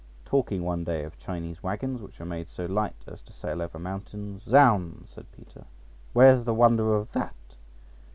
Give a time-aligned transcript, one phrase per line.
[0.25, 3.77] Talking one day of Chinese waggons, which were made so light as to sail over
[3.77, 5.65] mountains, "Z—nds," said Peter,
[6.13, 7.35] "where's the wonder of that?